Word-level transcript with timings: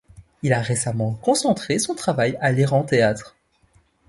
Il 0.41 0.51
a 0.53 0.61
récemment 0.63 1.13
concentré 1.13 1.77
son 1.77 1.93
travail 1.93 2.35
à 2.41 2.51
l'Iran 2.51 2.81
Théâtre. 2.83 3.35